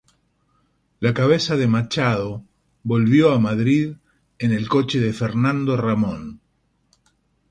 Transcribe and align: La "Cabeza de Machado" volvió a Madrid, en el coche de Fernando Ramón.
La 0.99 1.13
"Cabeza 1.13 1.57
de 1.57 1.67
Machado" 1.67 2.43
volvió 2.81 3.33
a 3.35 3.39
Madrid, 3.39 3.97
en 4.39 4.51
el 4.51 4.67
coche 4.67 4.99
de 4.99 5.13
Fernando 5.13 5.77
Ramón. 5.77 6.41